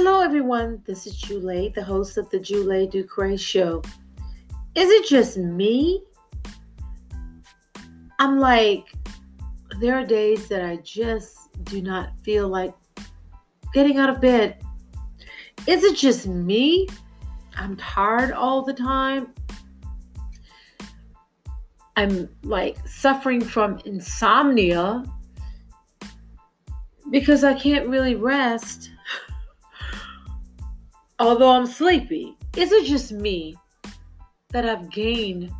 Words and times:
Hello, 0.00 0.20
everyone. 0.20 0.80
This 0.86 1.08
is 1.08 1.16
Jule, 1.16 1.72
the 1.74 1.82
host 1.82 2.18
of 2.18 2.30
the 2.30 2.38
Jule 2.38 2.86
Ducre 2.86 3.36
Show. 3.36 3.82
Is 4.76 4.88
it 4.90 5.08
just 5.08 5.38
me? 5.38 6.04
I'm 8.20 8.38
like, 8.38 8.94
there 9.80 9.98
are 9.98 10.04
days 10.04 10.46
that 10.50 10.64
I 10.64 10.76
just 10.76 11.52
do 11.64 11.82
not 11.82 12.12
feel 12.22 12.46
like 12.46 12.72
getting 13.74 13.98
out 13.98 14.08
of 14.08 14.20
bed. 14.20 14.62
Is 15.66 15.82
it 15.82 15.96
just 15.96 16.28
me? 16.28 16.86
I'm 17.56 17.76
tired 17.76 18.30
all 18.30 18.62
the 18.62 18.74
time. 18.74 19.34
I'm 21.96 22.28
like 22.44 22.76
suffering 22.86 23.40
from 23.40 23.80
insomnia 23.84 25.02
because 27.10 27.42
I 27.42 27.54
can't 27.54 27.88
really 27.88 28.14
rest 28.14 28.92
although 31.18 31.50
I'm 31.50 31.66
sleepy. 31.66 32.36
Is 32.56 32.72
it 32.72 32.86
just 32.86 33.12
me 33.12 33.56
that 34.50 34.68
I've 34.68 34.90
gained 34.90 35.52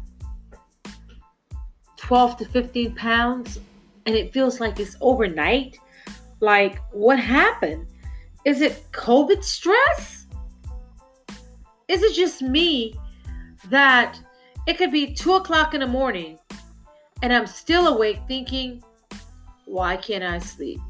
12 1.96 2.36
to 2.38 2.44
15 2.46 2.94
pounds 2.94 3.60
and 4.06 4.14
it 4.14 4.32
feels 4.32 4.60
like 4.60 4.80
it's 4.80 4.96
overnight? 5.00 5.78
Like, 6.40 6.80
what 6.92 7.18
happened? 7.18 7.86
Is 8.44 8.60
it 8.60 8.84
COVID 8.92 9.42
stress? 9.42 10.26
Is 11.88 12.02
it 12.02 12.14
just 12.14 12.42
me 12.42 12.94
that 13.68 14.20
it 14.66 14.78
could 14.78 14.92
be 14.92 15.14
2 15.14 15.34
o'clock 15.34 15.74
in 15.74 15.80
the 15.80 15.86
morning 15.86 16.38
and 17.22 17.32
I'm 17.32 17.46
still 17.46 17.88
awake 17.88 18.20
thinking, 18.28 18.82
why 19.64 19.96
can't 19.96 20.24
I 20.24 20.38
sleep? 20.38 20.80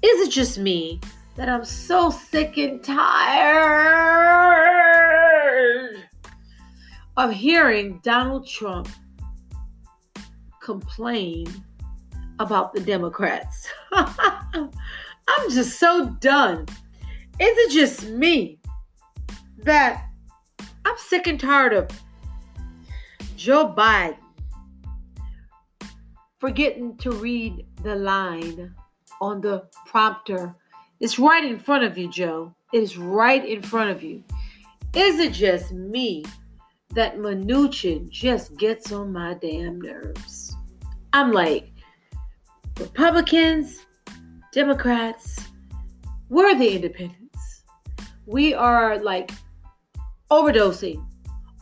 Is 0.00 0.28
it 0.28 0.30
just 0.30 0.58
me 0.58 1.00
that 1.38 1.48
I'm 1.48 1.64
so 1.64 2.10
sick 2.10 2.58
and 2.58 2.82
tired 2.82 4.18
of 7.16 7.30
hearing 7.32 8.00
Donald 8.02 8.44
Trump 8.44 8.88
complain 10.60 11.46
about 12.40 12.74
the 12.74 12.80
Democrats. 12.80 13.68
I'm 13.92 14.68
just 15.50 15.78
so 15.78 16.06
done. 16.18 16.66
Is 17.38 17.56
it 17.56 17.70
just 17.70 18.08
me 18.08 18.58
that 19.58 20.08
I'm 20.84 20.98
sick 20.98 21.28
and 21.28 21.38
tired 21.38 21.72
of 21.72 21.88
Joe 23.36 23.72
Biden 23.78 24.16
forgetting 26.40 26.96
to 26.96 27.12
read 27.12 27.64
the 27.84 27.94
line 27.94 28.74
on 29.20 29.40
the 29.40 29.68
prompter 29.86 30.56
it's 31.00 31.18
right 31.18 31.44
in 31.44 31.58
front 31.58 31.84
of 31.84 31.96
you, 31.96 32.10
Joe. 32.10 32.54
It 32.72 32.82
is 32.82 32.98
right 32.98 33.44
in 33.44 33.62
front 33.62 33.90
of 33.90 34.02
you. 34.02 34.22
Is 34.94 35.18
it 35.18 35.32
just 35.32 35.72
me 35.72 36.24
that 36.94 37.18
Mnuchin 37.18 38.08
just 38.10 38.56
gets 38.56 38.90
on 38.92 39.12
my 39.12 39.34
damn 39.34 39.80
nerves? 39.80 40.56
I'm 41.12 41.32
like, 41.32 41.72
Republicans, 42.78 43.86
Democrats, 44.52 45.46
we're 46.28 46.56
the 46.58 46.74
independents. 46.74 47.64
We 48.26 48.54
are 48.54 48.98
like 48.98 49.30
overdosing 50.30 51.04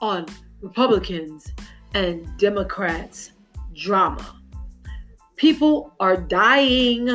on 0.01 0.27
Republicans 0.61 1.53
and 1.95 2.27
Democrats 2.39 3.33
drama. 3.75 4.41
People 5.37 5.95
are 6.01 6.17
dying 6.17 7.11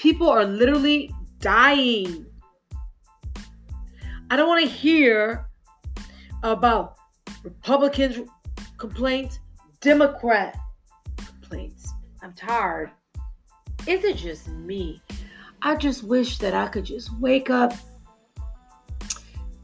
People 0.00 0.30
are 0.30 0.46
literally 0.46 1.14
dying. 1.40 2.24
I 4.30 4.36
don't 4.36 4.48
want 4.48 4.64
to 4.64 4.70
hear 4.70 5.46
about 6.42 6.96
Republicans 7.44 8.26
complaints, 8.78 9.40
Democrat 9.82 10.56
complaints. 11.18 11.92
I'm 12.22 12.32
tired. 12.32 12.92
Is 13.86 14.02
it 14.04 14.16
just 14.16 14.48
me? 14.48 15.02
I 15.60 15.76
just 15.76 16.02
wish 16.02 16.38
that 16.38 16.54
I 16.54 16.68
could 16.68 16.86
just 16.86 17.14
wake 17.20 17.50
up 17.50 17.74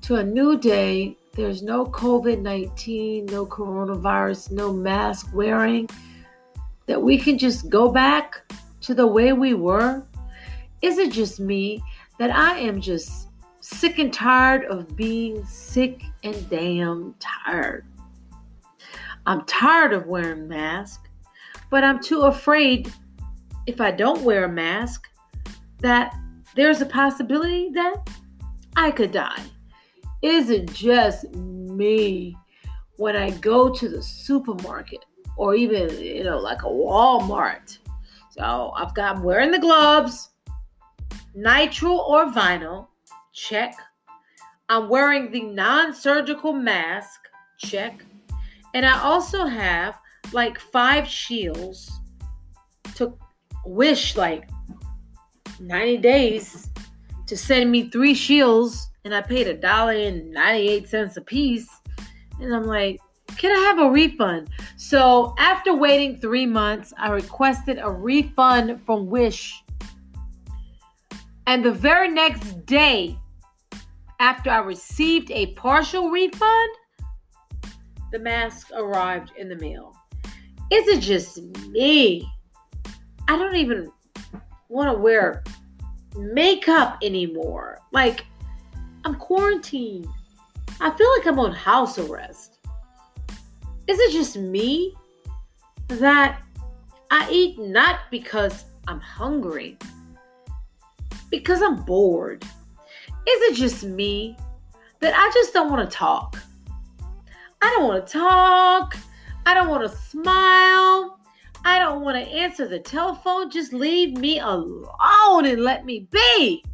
to 0.03 0.17
a 0.17 0.23
new 0.23 0.59
day. 0.59 1.17
There's 1.33 1.63
no 1.63 1.87
COVID 1.87 2.43
19, 2.43 3.25
no 3.25 3.47
coronavirus, 3.47 4.51
no 4.51 4.71
mask 4.71 5.31
wearing. 5.33 5.89
That 6.85 7.01
we 7.01 7.17
can 7.17 7.39
just 7.39 7.71
go 7.71 7.91
back 7.91 8.53
to 8.83 8.93
the 8.93 9.07
way 9.07 9.33
we 9.33 9.55
were 9.55 10.07
is 10.87 10.99
it 10.99 11.11
just 11.11 11.41
me 11.41 11.83
that 12.21 12.31
I 12.31 12.59
am 12.59 12.81
just 12.81 13.29
sick 13.61 13.99
and 13.99 14.13
tired 14.13 14.65
of 14.67 14.97
being 14.97 15.45
sick 15.45 16.05
and 16.23 16.49
damn 16.49 17.17
tired? 17.19 17.85
I'm 19.27 19.45
tired 19.47 19.93
of 19.93 20.07
wearing 20.07 20.47
masks, 20.47 21.09
but 21.71 21.83
I'm 21.83 22.01
too 22.01 22.23
afraid 22.23 22.93
if 23.67 23.81
I 23.81 23.91
don't 23.91 24.23
wear 24.23 24.45
a 24.45 24.49
mask 24.49 25.09
that 25.81 26.15
there's 26.55 26.81
a 26.81 26.87
possibility 26.87 27.71
that 27.71 28.09
I 28.77 28.93
could 28.93 29.11
die. 29.11 29.43
Is 30.23 30.51
it 30.51 30.73
just 30.73 31.35
me 31.35 32.37
when 32.97 33.17
I 33.17 33.31
go 33.31 33.71
to 33.71 33.89
the 33.89 34.01
supermarket 34.01 35.05
or 35.37 35.57
even, 35.57 35.99
you 35.99 36.23
know, 36.23 36.39
like 36.39 36.63
a 36.63 36.67
Walmart? 36.67 37.79
So 38.31 38.73
I've 38.77 38.95
got, 38.95 39.17
I'm 39.17 39.25
wearing 39.25 39.51
the 39.51 39.59
gloves, 39.59 40.31
nitrile 41.37 41.99
or 41.99 42.27
vinyl, 42.27 42.89
check. 43.33 43.75
I'm 44.69 44.89
wearing 44.89 45.31
the 45.31 45.43
non 45.43 45.95
surgical 45.95 46.53
mask, 46.53 47.21
check. 47.59 48.05
And 48.75 48.85
I 48.85 49.01
also 49.01 49.45
have 49.47 49.99
like 50.33 50.59
five 50.59 51.07
shields 51.07 51.91
to 52.97 53.17
wish 53.65 54.17
like 54.17 54.49
90 55.61 55.99
days 55.99 56.71
to 57.27 57.37
send 57.37 57.71
me 57.71 57.91
three 57.91 58.15
shields 58.15 58.91
and 59.05 59.15
I 59.15 59.21
paid 59.21 59.47
a 59.47 59.55
dollar 59.55 59.93
and 59.93 60.31
98 60.33 60.89
cents 60.89 61.17
a 61.17 61.21
piece. 61.21 61.69
And 62.41 62.55
I'm 62.55 62.65
like, 62.65 63.01
can 63.39 63.57
I 63.57 63.61
have 63.61 63.79
a 63.79 63.91
refund? 63.91 64.49
So 64.77 65.35
after 65.39 65.75
waiting 65.75 66.19
three 66.21 66.47
months, 66.47 66.93
I 66.99 67.11
requested 67.11 67.79
a 67.79 67.91
refund 67.91 68.81
from 68.85 69.07
Wish 69.07 69.63
and 71.47 71.65
the 71.65 71.73
very 71.73 72.09
next 72.09 72.67
day, 72.67 73.19
after 74.21 74.51
I 74.51 74.59
received 74.59 75.31
a 75.31 75.47
partial 75.55 76.11
refund, 76.11 76.71
the 78.13 78.19
mask 78.19 78.71
arrived 78.75 79.33
in 79.37 79.49
the 79.49 79.57
mail. 79.57 79.95
Is 80.71 80.89
it 80.89 81.01
just 81.01 81.41
me? 81.69 82.29
I 83.29 83.37
don't 83.37 83.57
even 83.57 83.91
want 84.69 84.91
to 84.91 84.99
wear 84.99 85.45
makeup 86.17 86.99
anymore. 87.03 87.79
Like, 87.93 88.25
I'm 89.05 89.15
quarantined. 89.17 90.09
I 90.81 90.91
feel 90.91 91.11
like 91.17 91.27
I'm 91.27 91.39
on 91.39 91.53
house 91.53 91.99
arrest. 91.99 92.59
Is 93.87 93.99
it 93.99 94.13
just 94.13 94.37
me 94.37 94.95
that 95.89 96.43
I 97.11 97.29
eat 97.31 97.59
not 97.59 98.01
because 98.11 98.65
I'm 98.89 99.01
hungry, 99.01 99.79
because 101.31 101.63
I'm 101.63 101.83
bored. 101.85 102.45
Is 102.45 103.43
it 103.51 103.55
just 103.57 103.85
me 103.85 104.37
that 105.01 105.15
I 105.15 105.31
just 105.33 105.53
don't 105.53 105.71
want 105.71 105.89
to 105.89 105.97
talk? 105.97 106.39
I 107.63 107.75
don't 107.77 107.89
want 107.89 108.07
to 108.07 108.13
talk. 108.13 108.97
I 109.45 109.55
don't 109.55 109.69
want 109.69 109.91
to 109.91 109.97
smile. 109.97 111.19
I 111.65 111.79
don't 111.79 112.03
want 112.03 112.17
to 112.17 112.31
answer 112.31 112.69
the 112.69 112.79
telephone. 112.79 113.51
Just 113.51 113.73
leave 113.73 114.17
me 114.19 114.39
alone 114.39 115.47
and 115.47 115.63
let 115.63 115.85
me 115.85 116.07
be. 116.11 116.65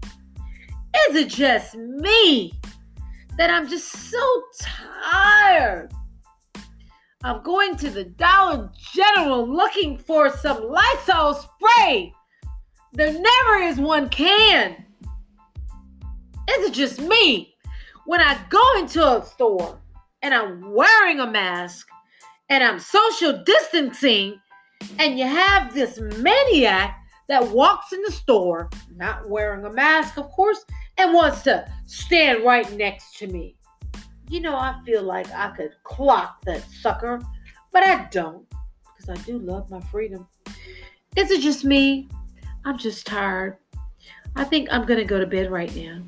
Is 1.08 1.16
it 1.16 1.28
just 1.28 1.74
me 1.74 2.52
that 3.38 3.48
I'm 3.48 3.66
just 3.66 3.88
so 3.88 4.42
tired 4.60 5.92
of 7.24 7.42
going 7.42 7.76
to 7.76 7.88
the 7.88 8.04
Dollar 8.04 8.70
General 8.92 9.48
looking 9.48 9.96
for 9.96 10.30
some 10.30 10.62
Lysol 10.62 11.34
spray? 11.34 12.12
There 12.94 13.12
never 13.12 13.62
is 13.62 13.78
one 13.78 14.10
can. 14.10 14.84
Is 16.50 16.68
it 16.68 16.72
just 16.74 17.00
me? 17.00 17.54
When 18.04 18.20
I 18.20 18.38
go 18.50 18.78
into 18.78 19.02
a 19.02 19.24
store 19.24 19.78
and 20.20 20.34
I'm 20.34 20.72
wearing 20.72 21.20
a 21.20 21.30
mask 21.30 21.88
and 22.50 22.62
I'm 22.62 22.78
social 22.78 23.42
distancing, 23.44 24.38
and 24.98 25.18
you 25.18 25.24
have 25.24 25.72
this 25.72 26.00
maniac 26.18 26.98
that 27.28 27.48
walks 27.48 27.92
in 27.92 28.02
the 28.02 28.12
store, 28.12 28.68
not 28.94 29.26
wearing 29.26 29.64
a 29.64 29.72
mask, 29.72 30.18
of 30.18 30.28
course, 30.30 30.66
and 30.98 31.14
wants 31.14 31.42
to 31.42 31.66
stand 31.86 32.44
right 32.44 32.70
next 32.76 33.16
to 33.18 33.26
me. 33.26 33.56
You 34.28 34.40
know, 34.40 34.54
I 34.54 34.78
feel 34.84 35.02
like 35.02 35.30
I 35.32 35.50
could 35.56 35.70
clock 35.84 36.42
that 36.42 36.62
sucker, 36.70 37.22
but 37.72 37.84
I 37.84 38.06
don't 38.10 38.46
because 38.84 39.08
I 39.08 39.22
do 39.24 39.38
love 39.38 39.70
my 39.70 39.80
freedom. 39.80 40.26
Is 41.16 41.30
it 41.30 41.40
just 41.40 41.64
me? 41.64 42.08
I'm 42.64 42.78
just 42.78 43.06
tired 43.06 43.58
I 44.34 44.44
think 44.44 44.68
I'm 44.70 44.86
going 44.86 44.98
to 44.98 45.04
go 45.04 45.20
to 45.20 45.26
bed 45.26 45.50
right 45.50 45.74
now. 45.76 46.02